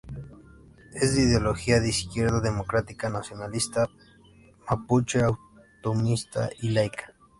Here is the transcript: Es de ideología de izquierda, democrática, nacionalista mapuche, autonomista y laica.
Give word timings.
Es 0.95 1.13
de 1.13 1.21
ideología 1.25 1.79
de 1.79 1.89
izquierda, 1.89 2.39
democrática, 2.41 3.07
nacionalista 3.07 3.87
mapuche, 4.67 5.21
autonomista 5.21 6.49
y 6.59 6.69
laica. 6.71 7.13